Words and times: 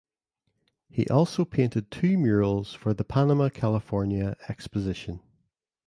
He 0.89 1.05
also 1.09 1.45
painted 1.45 1.91
two 1.91 2.17
murals 2.17 2.73
for 2.73 2.91
the 2.91 3.03
Panama–California 3.03 4.35
Exposition. 4.49 5.21